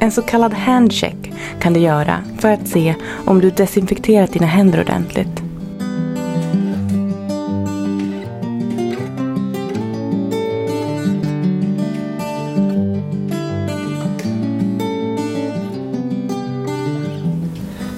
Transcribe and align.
En 0.00 0.12
så 0.12 0.22
kallad 0.22 0.54
handcheck 0.54 1.32
kan 1.60 1.72
du 1.72 1.80
göra 1.80 2.24
för 2.38 2.48
att 2.48 2.68
se 2.68 2.94
om 3.26 3.40
du 3.40 3.50
desinfekterat 3.50 4.32
dina 4.32 4.46
händer 4.46 4.80
ordentligt. 4.80 5.42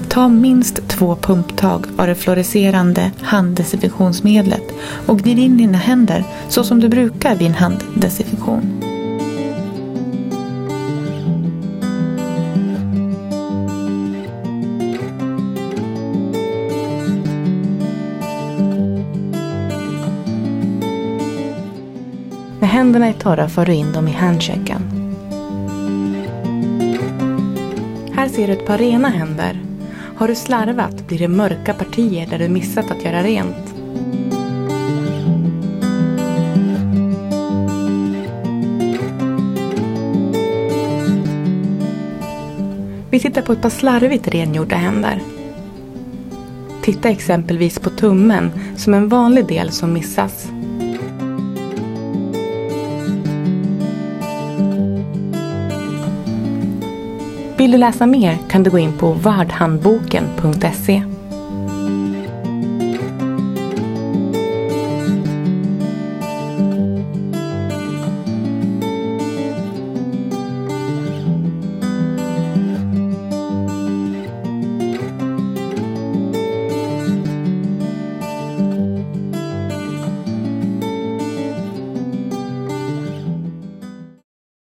Ta 0.09 0.29
minst 0.29 0.89
två 0.89 1.17
pumptag 1.17 1.87
av 1.97 2.07
det 2.07 2.15
fluorescerande 2.15 3.11
handdesinfektionsmedlet 3.21 4.73
och 5.07 5.19
gnid 5.19 5.39
in 5.39 5.57
dina 5.57 5.79
händer 5.79 6.25
så 6.49 6.65
som 6.65 6.81
du 6.81 6.89
brukar 6.89 7.37
vid 7.37 7.47
en 7.47 7.55
handdesinfektion. 7.55 8.90
När 22.61 22.69
händerna 22.69 23.07
är 23.07 23.13
torra 23.13 23.49
för 23.49 23.67
du 23.67 23.75
in 23.75 23.93
dem 23.93 24.09
i 24.09 24.13
handchecken. 24.13 24.81
Här 28.15 28.29
ser 28.29 28.47
du 28.47 28.53
ett 28.53 28.67
par 28.67 28.79
rena 28.79 29.09
händer. 29.09 29.61
Har 30.17 30.29
du 30.29 30.35
slarvat 30.35 31.07
blir 31.07 31.19
det 31.19 31.29
mörka 31.29 31.75
partier 31.75 32.27
där 32.27 32.39
du 32.39 32.49
missat 32.49 32.91
att 32.91 33.05
göra 33.05 33.23
rent. 33.23 33.75
Vi 43.11 43.21
tittar 43.21 43.43
på 43.43 43.53
ett 43.53 43.63
par 43.63 43.71
slarvigt 43.71 44.29
rengjorda 44.29 44.77
händer. 44.77 45.21
Titta 46.83 47.09
exempelvis 47.09 47.79
på 47.79 47.91
tummen 47.91 48.51
som 48.77 48.95
en 48.95 49.09
vanlig 49.09 49.47
del 49.47 49.71
som 49.71 49.93
missas. 49.93 50.49
Vill 57.61 57.71
du 57.71 57.79
läsa 57.79 58.07
mer 58.07 58.39
kan 58.51 58.63
du 58.63 58.71
gå 58.71 58.79
in 58.79 58.93
på 58.93 59.13
vardhandboken.se 59.13 61.03